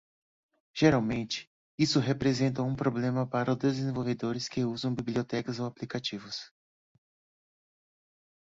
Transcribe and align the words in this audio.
Geralmente, 0.73 1.47
isso 1.77 1.99
representa 1.99 2.63
um 2.63 2.75
problema 2.75 3.27
para 3.27 3.51
os 3.51 3.57
desenvolvedores 3.59 4.49
que 4.49 4.65
usam 4.65 4.95
bibliotecas 4.95 5.59
ou 5.59 5.67
aplicativos. 5.67 6.51